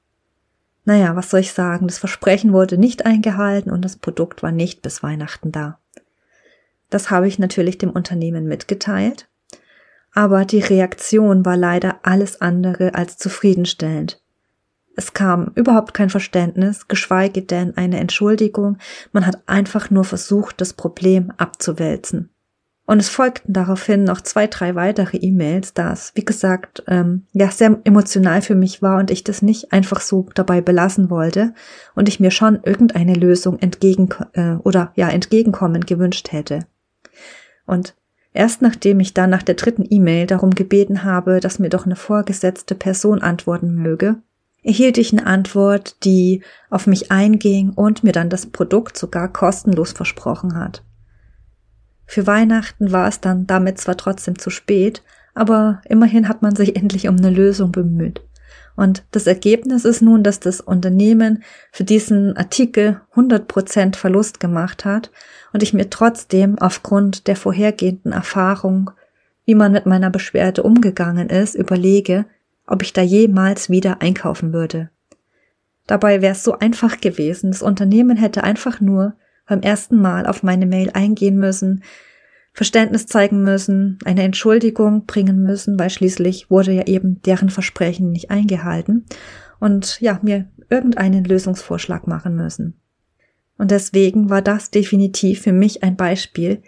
Naja, 0.84 1.16
was 1.16 1.30
soll 1.30 1.40
ich 1.40 1.52
sagen? 1.52 1.88
Das 1.88 1.98
Versprechen 1.98 2.52
wurde 2.52 2.78
nicht 2.78 3.04
eingehalten 3.04 3.70
und 3.70 3.84
das 3.84 3.96
Produkt 3.96 4.42
war 4.42 4.52
nicht 4.52 4.82
bis 4.82 5.02
Weihnachten 5.02 5.50
da. 5.50 5.80
Das 6.90 7.10
habe 7.10 7.28
ich 7.28 7.38
natürlich 7.38 7.78
dem 7.78 7.90
Unternehmen 7.90 8.46
mitgeteilt. 8.46 9.28
Aber 10.12 10.44
die 10.44 10.60
Reaktion 10.60 11.44
war 11.44 11.56
leider 11.56 12.00
alles 12.02 12.40
andere 12.40 12.94
als 12.94 13.18
zufriedenstellend. 13.18 14.22
Es 14.96 15.12
kam 15.12 15.52
überhaupt 15.54 15.92
kein 15.92 16.08
Verständnis, 16.08 16.88
geschweige 16.88 17.42
denn 17.42 17.76
eine 17.76 18.00
Entschuldigung, 18.00 18.78
man 19.12 19.26
hat 19.26 19.42
einfach 19.46 19.90
nur 19.90 20.04
versucht, 20.04 20.60
das 20.62 20.72
Problem 20.72 21.32
abzuwälzen. 21.36 22.30
Und 22.86 23.00
es 23.00 23.08
folgten 23.08 23.52
daraufhin 23.52 24.04
noch 24.04 24.20
zwei, 24.20 24.46
drei 24.46 24.74
weitere 24.76 25.18
E-Mails, 25.18 25.74
da 25.74 25.92
es, 25.92 26.12
wie 26.14 26.24
gesagt, 26.24 26.84
ähm, 26.86 27.26
ja, 27.32 27.50
sehr 27.50 27.78
emotional 27.84 28.40
für 28.40 28.54
mich 28.54 28.80
war 28.80 28.98
und 28.98 29.10
ich 29.10 29.24
das 29.24 29.42
nicht 29.42 29.72
einfach 29.72 30.00
so 30.00 30.28
dabei 30.34 30.60
belassen 30.60 31.10
wollte 31.10 31.52
und 31.96 32.08
ich 32.08 32.20
mir 32.20 32.30
schon 32.30 32.60
irgendeine 32.62 33.14
Lösung 33.14 33.58
entgegen, 33.58 34.08
äh, 34.34 34.54
oder 34.62 34.92
ja, 34.94 35.10
entgegenkommen 35.10 35.84
gewünscht 35.84 36.30
hätte. 36.30 36.60
Und 37.66 37.94
erst 38.32 38.62
nachdem 38.62 39.00
ich 39.00 39.14
dann 39.14 39.30
nach 39.30 39.42
der 39.42 39.56
dritten 39.56 39.84
E-Mail 39.88 40.26
darum 40.26 40.50
gebeten 40.50 41.04
habe, 41.04 41.40
dass 41.40 41.58
mir 41.58 41.68
doch 41.68 41.84
eine 41.86 41.96
vorgesetzte 41.96 42.74
Person 42.74 43.20
antworten 43.20 43.74
möge, 43.74 44.16
erhielt 44.62 44.98
ich 44.98 45.12
eine 45.12 45.26
Antwort, 45.26 46.04
die 46.04 46.42
auf 46.70 46.86
mich 46.86 47.12
einging 47.12 47.70
und 47.70 48.02
mir 48.02 48.12
dann 48.12 48.30
das 48.30 48.46
Produkt 48.46 48.98
sogar 48.98 49.32
kostenlos 49.32 49.92
versprochen 49.92 50.56
hat. 50.56 50.82
Für 52.06 52.26
Weihnachten 52.26 52.92
war 52.92 53.08
es 53.08 53.20
dann 53.20 53.46
damit 53.46 53.78
zwar 53.78 53.96
trotzdem 53.96 54.38
zu 54.38 54.50
spät, 54.50 55.02
aber 55.34 55.82
immerhin 55.88 56.28
hat 56.28 56.42
man 56.42 56.56
sich 56.56 56.76
endlich 56.80 57.08
um 57.08 57.16
eine 57.16 57.30
Lösung 57.30 57.72
bemüht. 57.72 58.22
Und 58.76 59.04
das 59.10 59.26
Ergebnis 59.26 59.84
ist 59.86 60.02
nun, 60.02 60.22
dass 60.22 60.38
das 60.38 60.60
Unternehmen 60.60 61.42
für 61.72 61.84
diesen 61.84 62.36
Artikel 62.36 63.00
100% 63.14 63.96
Verlust 63.96 64.38
gemacht 64.38 64.84
hat 64.84 65.10
und 65.52 65.62
ich 65.62 65.72
mir 65.72 65.88
trotzdem 65.88 66.58
aufgrund 66.58 67.26
der 67.26 67.36
vorhergehenden 67.36 68.12
Erfahrung, 68.12 68.90
wie 69.46 69.54
man 69.54 69.72
mit 69.72 69.86
meiner 69.86 70.10
Beschwerde 70.10 70.62
umgegangen 70.62 71.30
ist, 71.30 71.54
überlege, 71.54 72.26
ob 72.66 72.82
ich 72.82 72.92
da 72.92 73.00
jemals 73.00 73.70
wieder 73.70 74.02
einkaufen 74.02 74.52
würde. 74.52 74.90
Dabei 75.86 76.20
wäre 76.20 76.32
es 76.32 76.44
so 76.44 76.58
einfach 76.58 77.00
gewesen, 77.00 77.52
das 77.52 77.62
Unternehmen 77.62 78.16
hätte 78.16 78.44
einfach 78.44 78.80
nur 78.80 79.14
beim 79.46 79.60
ersten 79.60 80.00
Mal 80.00 80.26
auf 80.26 80.42
meine 80.42 80.66
Mail 80.66 80.90
eingehen 80.92 81.38
müssen, 81.38 81.82
Verständnis 82.56 83.04
zeigen 83.04 83.42
müssen, 83.42 83.98
eine 84.06 84.22
Entschuldigung 84.22 85.04
bringen 85.04 85.42
müssen, 85.42 85.78
weil 85.78 85.90
schließlich 85.90 86.50
wurde 86.50 86.72
ja 86.72 86.86
eben 86.86 87.20
deren 87.20 87.50
Versprechen 87.50 88.10
nicht 88.10 88.30
eingehalten 88.30 89.04
und 89.60 90.00
ja, 90.00 90.18
mir 90.22 90.48
irgendeinen 90.70 91.24
Lösungsvorschlag 91.24 92.06
machen 92.06 92.34
müssen. 92.34 92.80
Und 93.58 93.72
deswegen 93.72 94.30
war 94.30 94.40
das 94.40 94.70
definitiv 94.70 95.42
für 95.42 95.52
mich 95.52 95.82
ein 95.82 95.96
Beispiel, 95.96 96.62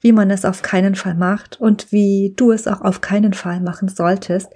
wie 0.00 0.12
man 0.12 0.30
es 0.30 0.44
auf 0.44 0.62
keinen 0.62 0.94
Fall 0.94 1.16
macht 1.16 1.60
und 1.60 1.90
wie 1.90 2.34
du 2.36 2.52
es 2.52 2.68
auch 2.68 2.80
auf 2.80 3.00
keinen 3.00 3.32
Fall 3.32 3.60
machen 3.60 3.88
solltest, 3.88 4.48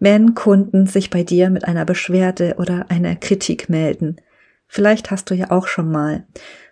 wenn 0.00 0.34
Kunden 0.34 0.86
sich 0.86 1.08
bei 1.08 1.22
dir 1.22 1.50
mit 1.50 1.68
einer 1.68 1.84
Beschwerde 1.84 2.56
oder 2.58 2.86
einer 2.90 3.14
Kritik 3.14 3.68
melden. 3.68 4.16
Vielleicht 4.66 5.12
hast 5.12 5.30
du 5.30 5.34
ja 5.34 5.52
auch 5.52 5.68
schon 5.68 5.88
mal 5.88 6.26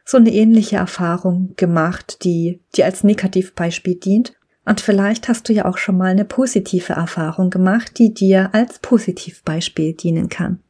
so 0.05 0.19
eine 0.19 0.33
ähnliche 0.33 0.77
Erfahrung 0.77 1.55
gemacht, 1.57 2.25
die 2.25 2.61
dir 2.77 2.85
als 2.85 3.05
Negativbeispiel 3.05 3.95
dient. 3.97 4.35
Und 4.67 4.81
vielleicht 4.81 5.29
hast 5.29 5.49
du 5.49 5.53
ja 5.53 5.65
auch 5.65 5.79
schon 5.79 5.97
mal 5.97 6.11
eine 6.11 6.25
positive 6.25 6.95
Erfahrung 6.95 7.51
gemacht, 7.51 7.99
die 7.99 8.13
dir 8.13 8.51
als 8.53 8.79
Positivbeispiel 8.79 9.95
dienen 9.95 10.29
kann. 10.29 10.61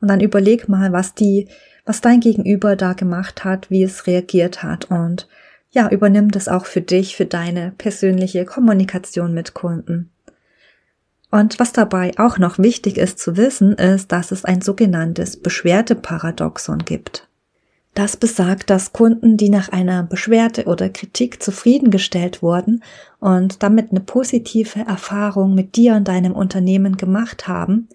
Und 0.00 0.08
dann 0.08 0.20
überleg 0.20 0.68
mal, 0.68 0.92
was 0.92 1.14
die, 1.14 1.48
was 1.84 2.00
dein 2.00 2.20
Gegenüber 2.20 2.76
da 2.76 2.92
gemacht 2.92 3.44
hat, 3.44 3.70
wie 3.70 3.82
es 3.82 4.06
reagiert 4.06 4.62
hat 4.62 4.90
und 4.90 5.28
ja, 5.70 5.88
übernimm 5.88 6.30
das 6.30 6.46
auch 6.46 6.66
für 6.66 6.80
dich, 6.80 7.16
für 7.16 7.26
deine 7.26 7.72
persönliche 7.76 8.44
Kommunikation 8.44 9.34
mit 9.34 9.54
Kunden. 9.54 10.10
Und 11.32 11.58
was 11.58 11.72
dabei 11.72 12.12
auch 12.16 12.38
noch 12.38 12.58
wichtig 12.60 12.96
ist 12.96 13.18
zu 13.18 13.36
wissen, 13.36 13.72
ist, 13.72 14.12
dass 14.12 14.30
es 14.30 14.44
ein 14.44 14.60
sogenanntes 14.60 15.36
Beschwerdeparadoxon 15.36 16.78
gibt. 16.78 17.28
Das 17.94 18.16
besagt, 18.16 18.70
dass 18.70 18.92
Kunden, 18.92 19.36
die 19.36 19.48
nach 19.48 19.68
einer 19.68 20.02
Beschwerde 20.02 20.64
oder 20.64 20.88
Kritik 20.88 21.40
zufriedengestellt 21.40 22.42
wurden 22.42 22.82
und 23.20 23.62
damit 23.62 23.92
eine 23.92 24.00
positive 24.00 24.80
Erfahrung 24.80 25.54
mit 25.54 25.76
dir 25.76 25.94
und 25.94 26.08
deinem 26.08 26.32
Unternehmen 26.32 26.96
gemacht 26.96 27.46
haben, 27.46 27.88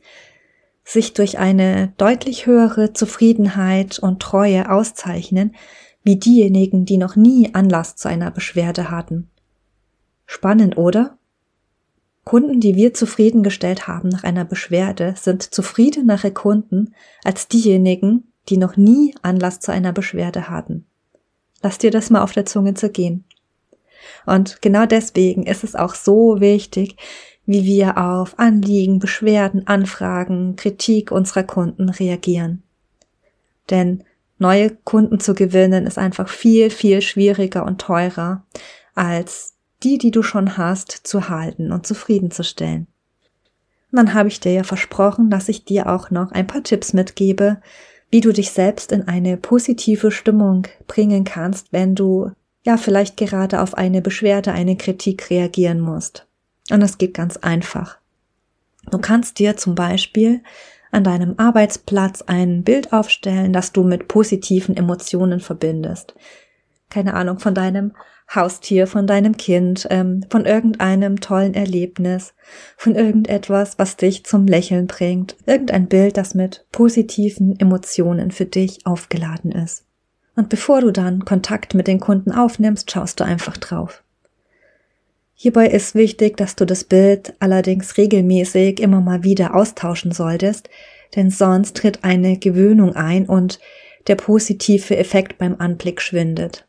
sich 0.86 1.14
durch 1.14 1.38
eine 1.38 1.94
deutlich 1.98 2.46
höhere 2.46 2.94
Zufriedenheit 2.94 4.00
und 4.00 4.22
Treue 4.22 4.72
auszeichnen, 4.72 5.54
wie 6.04 6.16
diejenigen, 6.16 6.86
die 6.86 6.98
noch 6.98 7.18
nie 7.18 7.54
Anlass 7.54 7.98
zu 7.98 8.08
einer 8.08 8.32
Beschwerde 8.32 8.90
hatten. 8.90 9.30
Spannend, 10.26 10.78
oder? 10.78 11.18
Kunden, 12.24 12.62
die 12.62 12.76
wir 12.76 12.94
zufriedengestellt 12.94 13.88
haben 13.88 14.08
nach 14.08 14.24
einer 14.24 14.46
Beschwerde, 14.46 15.16
sind 15.18 15.44
zufriedenere 15.44 16.32
Kunden 16.32 16.94
als 17.24 17.48
diejenigen, 17.50 18.32
die 18.50 18.58
noch 18.58 18.78
nie 18.78 19.16
Anlass 19.22 19.60
zu 19.60 19.72
einer 19.72 19.94
Beschwerde 19.94 20.50
hatten. 20.50 20.86
Lass 21.62 21.78
dir 21.78 21.92
das 21.92 22.10
mal 22.10 22.22
auf 22.22 22.32
der 22.32 22.46
Zunge 22.46 22.74
zergehen. 22.74 23.26
Und 24.26 24.62
genau 24.62 24.86
deswegen 24.86 25.44
ist 25.44 25.64
es 25.64 25.76
auch 25.76 25.94
so 25.94 26.40
wichtig, 26.40 26.96
wie 27.46 27.66
wir 27.66 27.98
auf 27.98 28.38
Anliegen, 28.38 29.00
Beschwerden, 29.00 29.68
Anfragen, 29.68 30.56
Kritik 30.56 31.12
unserer 31.12 31.44
Kunden 31.44 31.90
reagieren. 31.90 32.64
Denn 33.70 34.04
neue 34.38 34.70
Kunden 34.70 35.20
zu 35.20 35.34
gewinnen 35.34 35.86
ist 35.86 35.98
einfach 35.98 36.30
viel, 36.30 36.70
viel 36.70 37.02
schwieriger 37.02 37.66
und 37.66 37.82
teurer, 37.82 38.46
als 38.96 39.56
die, 39.84 39.98
die 39.98 40.12
du 40.12 40.24
schon 40.24 40.58
hast, 40.58 40.92
zu 40.92 41.30
halten 41.30 41.72
und 41.72 41.88
zufriedenzustellen. 41.88 42.88
Und 43.92 43.98
dann 43.98 44.14
habe 44.14 44.30
ich 44.30 44.40
dir 44.40 44.52
ja 44.54 44.64
versprochen, 44.64 45.30
dass 45.30 45.50
ich 45.50 45.66
dir 45.66 45.90
auch 45.90 46.12
noch 46.12 46.32
ein 46.32 46.48
paar 46.48 46.64
Tipps 46.64 46.94
mitgebe, 46.94 47.62
wie 48.12 48.22
du 48.22 48.34
dich 48.34 48.52
selbst 48.52 48.92
in 48.92 49.08
eine 49.08 49.38
positive 49.38 50.12
Stimmung 50.12 50.68
bringen 50.88 51.24
kannst, 51.24 51.72
wenn 51.72 51.96
du 51.96 52.32
ja 52.64 52.78
vielleicht 52.78 53.18
gerade 53.18 53.62
auf 53.62 53.76
eine 53.76 54.02
Beschwerde, 54.02 54.52
eine 54.52 54.76
Kritik 54.76 55.30
reagieren 55.30 55.80
musst. 55.80 56.28
Und 56.72 56.82
das 56.82 56.98
geht 56.98 57.14
ganz 57.14 57.38
einfach. 57.38 57.98
Du 58.92 58.98
kannst 58.98 59.40
dir 59.40 59.58
zum 59.58 59.76
Beispiel 59.76 60.42
an 60.92 61.04
deinem 61.04 61.36
Arbeitsplatz 61.38 62.24
ein 62.24 62.64
Bild 62.64 62.94
aufstellen, 62.94 63.54
das 63.54 63.72
du 63.72 63.84
mit 63.84 64.08
positiven 64.08 64.76
Emotionen 64.76 65.40
verbindest. 65.40 66.16
Keine 66.90 67.14
Ahnung, 67.14 67.40
von 67.40 67.54
deinem 67.54 67.94
Haustier, 68.34 68.86
von 68.86 69.08
deinem 69.08 69.38
Kind, 69.38 69.88
ähm, 69.90 70.24
von 70.30 70.46
irgendeinem 70.46 71.20
tollen 71.20 71.56
Erlebnis, 71.56 72.34
von 72.78 72.96
irgendetwas, 72.96 73.80
was 73.80 73.98
dich 73.98 74.24
zum 74.24 74.46
Lächeln 74.46 74.86
bringt, 74.86 75.36
irgendein 75.48 75.88
Bild, 75.88 76.16
das 76.16 76.36
mit 76.36 76.66
positiven 76.72 77.60
Emotionen 77.60 78.32
für 78.32 78.46
dich 78.46 78.86
aufgeladen 78.86 79.52
ist. 79.52 79.86
Und 80.36 80.50
bevor 80.50 80.82
du 80.82 80.92
dann 80.92 81.26
Kontakt 81.26 81.74
mit 81.74 81.88
den 81.88 82.00
Kunden 82.00 82.32
aufnimmst, 82.32 82.92
schaust 82.92 83.20
du 83.20 83.24
einfach 83.24 83.58
drauf. 83.58 84.04
Hierbei 85.34 85.68
ist 85.68 85.96
wichtig, 85.96 86.38
dass 86.38 86.56
du 86.56 86.66
das 86.66 86.84
Bild 86.84 87.34
allerdings 87.40 87.98
regelmäßig 87.98 88.80
immer 88.80 89.02
mal 89.02 89.24
wieder 89.24 89.56
austauschen 89.56 90.12
solltest, 90.12 90.70
denn 91.16 91.32
sonst 91.32 91.78
tritt 91.78 92.04
eine 92.04 92.38
Gewöhnung 92.38 92.96
ein 92.96 93.26
und 93.26 93.60
der 94.08 94.16
positive 94.16 94.96
Effekt 94.98 95.38
beim 95.38 95.56
Anblick 95.58 96.02
schwindet. 96.02 96.69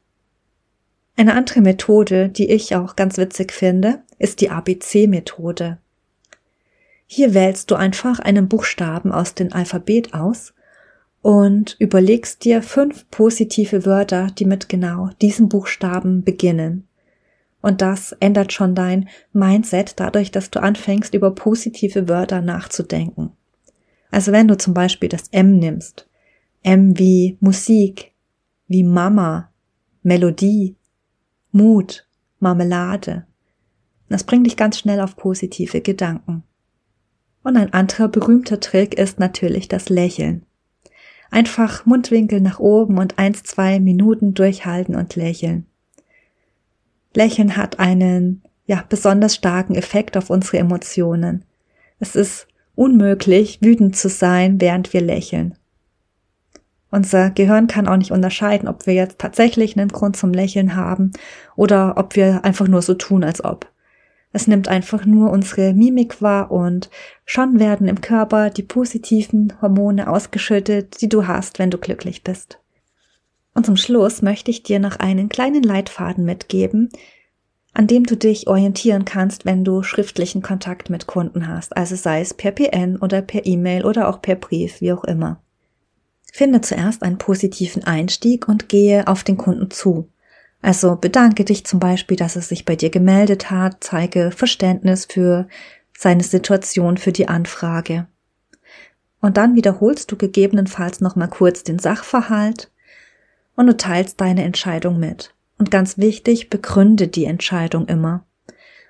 Eine 1.16 1.34
andere 1.34 1.60
Methode, 1.60 2.28
die 2.28 2.50
ich 2.50 2.74
auch 2.74 2.96
ganz 2.96 3.18
witzig 3.18 3.52
finde, 3.52 4.02
ist 4.18 4.40
die 4.40 4.50
ABC-Methode. 4.50 5.78
Hier 7.06 7.34
wählst 7.34 7.70
du 7.70 7.74
einfach 7.74 8.20
einen 8.20 8.48
Buchstaben 8.48 9.12
aus 9.12 9.34
dem 9.34 9.52
Alphabet 9.52 10.14
aus 10.14 10.54
und 11.22 11.76
überlegst 11.78 12.44
dir 12.44 12.62
fünf 12.62 13.10
positive 13.10 13.84
Wörter, 13.84 14.28
die 14.28 14.44
mit 14.44 14.68
genau 14.68 15.10
diesem 15.20 15.48
Buchstaben 15.48 16.22
beginnen. 16.22 16.86
Und 17.62 17.82
das 17.82 18.12
ändert 18.20 18.52
schon 18.52 18.74
dein 18.74 19.08
Mindset 19.32 20.00
dadurch, 20.00 20.30
dass 20.30 20.50
du 20.50 20.62
anfängst, 20.62 21.12
über 21.14 21.34
positive 21.34 22.08
Wörter 22.08 22.40
nachzudenken. 22.40 23.32
Also 24.10 24.32
wenn 24.32 24.48
du 24.48 24.56
zum 24.56 24.72
Beispiel 24.72 25.08
das 25.08 25.28
M 25.30 25.58
nimmst, 25.58 26.08
M 26.62 26.98
wie 26.98 27.36
Musik, 27.40 28.12
wie 28.66 28.82
Mama, 28.82 29.50
Melodie, 30.02 30.76
Mut, 31.52 32.06
Marmelade. 32.38 33.26
Das 34.08 34.24
bringt 34.24 34.46
dich 34.46 34.56
ganz 34.56 34.78
schnell 34.78 35.00
auf 35.00 35.16
positive 35.16 35.80
Gedanken. 35.80 36.42
Und 37.42 37.56
ein 37.56 37.72
anderer 37.72 38.08
berühmter 38.08 38.60
Trick 38.60 38.94
ist 38.94 39.18
natürlich 39.18 39.68
das 39.68 39.88
Lächeln. 39.88 40.44
Einfach 41.30 41.86
Mundwinkel 41.86 42.40
nach 42.40 42.58
oben 42.58 42.98
und 42.98 43.18
eins, 43.18 43.42
zwei 43.44 43.80
Minuten 43.80 44.34
durchhalten 44.34 44.96
und 44.96 45.16
lächeln. 45.16 45.66
Lächeln 47.14 47.56
hat 47.56 47.78
einen, 47.78 48.42
ja, 48.66 48.84
besonders 48.88 49.34
starken 49.34 49.74
Effekt 49.74 50.16
auf 50.16 50.30
unsere 50.30 50.58
Emotionen. 50.58 51.44
Es 51.98 52.16
ist 52.16 52.46
unmöglich, 52.74 53.58
wütend 53.62 53.96
zu 53.96 54.08
sein, 54.08 54.60
während 54.60 54.92
wir 54.92 55.00
lächeln. 55.00 55.56
Unser 56.90 57.30
Gehirn 57.30 57.68
kann 57.68 57.86
auch 57.86 57.96
nicht 57.96 58.10
unterscheiden, 58.10 58.68
ob 58.68 58.86
wir 58.86 58.94
jetzt 58.94 59.18
tatsächlich 59.18 59.78
einen 59.78 59.88
Grund 59.88 60.16
zum 60.16 60.32
Lächeln 60.32 60.74
haben 60.74 61.12
oder 61.56 61.94
ob 61.96 62.16
wir 62.16 62.44
einfach 62.44 62.66
nur 62.66 62.82
so 62.82 62.94
tun, 62.94 63.22
als 63.22 63.44
ob. 63.44 63.70
Es 64.32 64.46
nimmt 64.46 64.68
einfach 64.68 65.04
nur 65.06 65.30
unsere 65.30 65.72
Mimik 65.72 66.22
wahr 66.22 66.50
und 66.50 66.88
schon 67.24 67.58
werden 67.58 67.88
im 67.88 68.00
Körper 68.00 68.50
die 68.50 68.62
positiven 68.62 69.52
Hormone 69.60 70.08
ausgeschüttet, 70.08 71.00
die 71.00 71.08
du 71.08 71.26
hast, 71.26 71.58
wenn 71.58 71.70
du 71.70 71.78
glücklich 71.78 72.22
bist. 72.22 72.60
Und 73.54 73.66
zum 73.66 73.76
Schluss 73.76 74.22
möchte 74.22 74.50
ich 74.50 74.62
dir 74.62 74.78
noch 74.78 74.96
einen 74.96 75.28
kleinen 75.28 75.62
Leitfaden 75.62 76.24
mitgeben, 76.24 76.90
an 77.72 77.86
dem 77.86 78.04
du 78.04 78.16
dich 78.16 78.46
orientieren 78.46 79.04
kannst, 79.04 79.44
wenn 79.44 79.64
du 79.64 79.82
schriftlichen 79.82 80.42
Kontakt 80.42 80.90
mit 80.90 81.06
Kunden 81.06 81.48
hast, 81.48 81.76
also 81.76 81.96
sei 81.96 82.20
es 82.20 82.34
per 82.34 82.52
PN 82.52 82.96
oder 82.96 83.22
per 83.22 83.46
E-Mail 83.46 83.84
oder 83.84 84.08
auch 84.08 84.22
per 84.22 84.36
Brief, 84.36 84.80
wie 84.80 84.92
auch 84.92 85.04
immer. 85.04 85.40
Finde 86.32 86.60
zuerst 86.60 87.02
einen 87.02 87.18
positiven 87.18 87.84
Einstieg 87.84 88.48
und 88.48 88.68
gehe 88.68 89.06
auf 89.08 89.24
den 89.24 89.36
Kunden 89.36 89.70
zu. 89.70 90.08
Also 90.62 90.96
bedanke 90.96 91.44
dich 91.44 91.64
zum 91.64 91.80
Beispiel, 91.80 92.16
dass 92.16 92.36
er 92.36 92.42
sich 92.42 92.64
bei 92.64 92.76
dir 92.76 92.90
gemeldet 92.90 93.50
hat, 93.50 93.78
zeige 93.80 94.30
Verständnis 94.30 95.06
für 95.06 95.48
seine 95.96 96.22
Situation, 96.22 96.96
für 96.96 97.12
die 97.12 97.28
Anfrage. 97.28 98.06
Und 99.20 99.36
dann 99.36 99.54
wiederholst 99.54 100.10
du 100.12 100.16
gegebenenfalls 100.16 101.00
nochmal 101.00 101.28
kurz 101.28 101.62
den 101.62 101.78
Sachverhalt 101.78 102.70
und 103.54 103.66
du 103.66 103.76
teilst 103.76 104.20
deine 104.20 104.44
Entscheidung 104.44 104.98
mit. 104.98 105.34
Und 105.58 105.70
ganz 105.70 105.98
wichtig, 105.98 106.48
begründe 106.48 107.08
die 107.08 107.26
Entscheidung 107.26 107.86
immer 107.86 108.24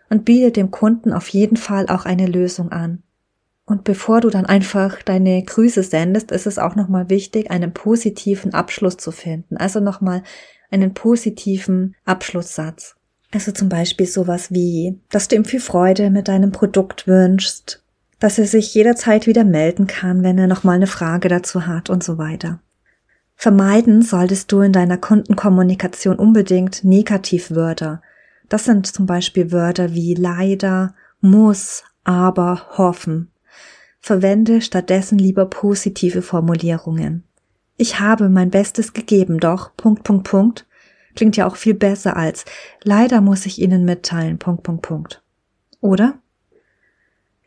und 0.08 0.24
biete 0.24 0.52
dem 0.52 0.70
Kunden 0.70 1.12
auf 1.12 1.28
jeden 1.28 1.56
Fall 1.56 1.88
auch 1.88 2.04
eine 2.04 2.26
Lösung 2.26 2.70
an. 2.70 3.02
Und 3.70 3.84
bevor 3.84 4.20
du 4.20 4.30
dann 4.30 4.46
einfach 4.46 5.00
deine 5.00 5.40
Grüße 5.44 5.84
sendest, 5.84 6.32
ist 6.32 6.48
es 6.48 6.58
auch 6.58 6.74
nochmal 6.74 7.08
wichtig, 7.08 7.52
einen 7.52 7.72
positiven 7.72 8.52
Abschluss 8.52 8.96
zu 8.96 9.12
finden. 9.12 9.56
Also 9.58 9.78
nochmal 9.78 10.24
einen 10.72 10.92
positiven 10.92 11.94
Abschlusssatz. 12.04 12.96
Also 13.30 13.52
zum 13.52 13.68
Beispiel 13.68 14.06
sowas 14.06 14.50
wie, 14.50 14.98
dass 15.08 15.28
du 15.28 15.36
ihm 15.36 15.44
viel 15.44 15.60
Freude 15.60 16.10
mit 16.10 16.26
deinem 16.26 16.50
Produkt 16.50 17.06
wünschst, 17.06 17.80
dass 18.18 18.40
er 18.40 18.46
sich 18.48 18.74
jederzeit 18.74 19.28
wieder 19.28 19.44
melden 19.44 19.86
kann, 19.86 20.24
wenn 20.24 20.36
er 20.36 20.48
nochmal 20.48 20.74
eine 20.74 20.88
Frage 20.88 21.28
dazu 21.28 21.68
hat 21.68 21.90
und 21.90 22.02
so 22.02 22.18
weiter. 22.18 22.58
Vermeiden 23.36 24.02
solltest 24.02 24.50
du 24.50 24.62
in 24.62 24.72
deiner 24.72 24.98
Kundenkommunikation 24.98 26.16
unbedingt 26.16 26.82
Negativwörter. 26.82 28.02
Das 28.48 28.64
sind 28.64 28.88
zum 28.88 29.06
Beispiel 29.06 29.52
Wörter 29.52 29.94
wie 29.94 30.14
leider, 30.14 30.96
muss, 31.20 31.84
aber, 32.02 32.66
hoffen. 32.76 33.30
Verwende 34.00 34.62
stattdessen 34.62 35.18
lieber 35.18 35.46
positive 35.46 36.22
Formulierungen. 36.22 37.24
Ich 37.76 38.00
habe 38.00 38.28
mein 38.28 38.50
Bestes 38.50 38.92
gegeben, 38.92 39.38
doch, 39.38 39.76
Punkt, 39.76 40.04
Punkt, 40.04 40.28
Punkt, 40.28 40.66
klingt 41.14 41.36
ja 41.36 41.46
auch 41.46 41.56
viel 41.56 41.74
besser 41.74 42.16
als 42.16 42.44
leider 42.82 43.20
muss 43.20 43.46
ich 43.46 43.60
Ihnen 43.60 43.84
mitteilen, 43.84 44.38
Punkt, 44.38 44.62
Punkt, 44.62 44.82
Punkt. 44.82 45.22
Oder? 45.80 46.18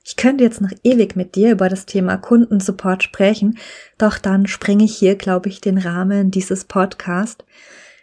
Ich 0.06 0.16
könnte 0.16 0.44
jetzt 0.44 0.60
noch 0.60 0.72
ewig 0.84 1.16
mit 1.16 1.36
dir 1.36 1.52
über 1.52 1.70
das 1.70 1.86
Thema 1.86 2.18
Kundensupport 2.18 3.04
sprechen, 3.04 3.58
doch 3.98 4.18
dann 4.18 4.48
springe 4.48 4.84
ich 4.84 4.98
hier, 4.98 5.16
glaube 5.16 5.50
ich, 5.50 5.62
den 5.62 5.78
Rahmen 5.78 6.30
dieses 6.30 6.66
Podcast. 6.66 7.46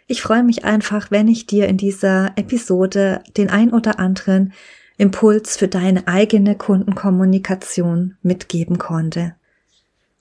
Ich 0.07 0.21
freue 0.21 0.43
mich 0.43 0.65
einfach, 0.65 1.11
wenn 1.11 1.27
ich 1.27 1.45
dir 1.45 1.67
in 1.67 1.77
dieser 1.77 2.31
Episode 2.37 3.23
den 3.37 3.49
ein 3.49 3.71
oder 3.71 3.99
anderen 3.99 4.53
Impuls 5.01 5.57
für 5.57 5.67
deine 5.67 6.07
eigene 6.07 6.55
Kundenkommunikation 6.55 8.17
mitgeben 8.21 8.77
konnte. 8.77 9.33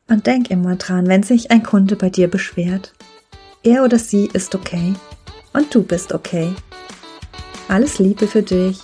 Und 0.08 0.26
denk 0.26 0.50
immer 0.50 0.76
dran, 0.76 1.06
wenn 1.06 1.22
sich 1.22 1.50
ein 1.50 1.62
Kunde 1.62 1.96
bei 1.96 2.08
dir 2.08 2.28
beschwert, 2.28 2.94
er 3.62 3.84
oder 3.84 3.98
sie 3.98 4.30
ist 4.32 4.54
okay 4.54 4.94
und 5.52 5.74
du 5.74 5.82
bist 5.82 6.14
okay. 6.14 6.54
Alles 7.68 7.98
Liebe 7.98 8.26
für 8.26 8.42
dich. 8.42 8.80